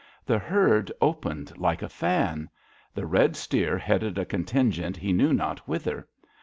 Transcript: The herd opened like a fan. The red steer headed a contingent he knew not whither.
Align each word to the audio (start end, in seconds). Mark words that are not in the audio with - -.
The 0.25 0.39
herd 0.39 0.91
opened 0.99 1.55
like 1.59 1.83
a 1.83 1.87
fan. 1.87 2.49
The 2.95 3.05
red 3.05 3.35
steer 3.35 3.77
headed 3.77 4.17
a 4.17 4.25
contingent 4.25 4.97
he 4.97 5.13
knew 5.13 5.31
not 5.31 5.59
whither. 5.67 6.07